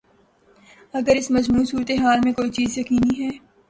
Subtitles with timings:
[0.97, 3.29] اگر اس مجموعی صورت حال میں کوئی چیز یقینی ہے۔